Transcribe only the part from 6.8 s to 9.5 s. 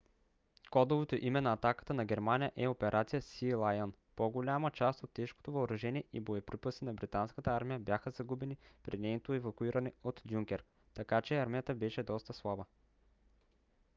на британската армия бяха загубени при нейното